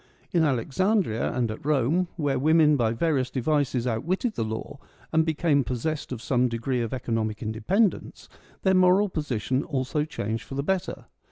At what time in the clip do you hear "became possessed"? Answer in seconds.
5.23-6.11